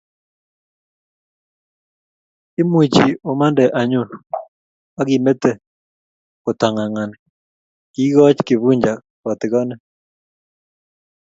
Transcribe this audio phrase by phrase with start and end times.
[2.61, 4.09] Imuchi umande anyun
[4.99, 5.51] akimete
[6.43, 7.15] kotangangani,
[7.93, 9.81] kiikoch Kifuja kotigonet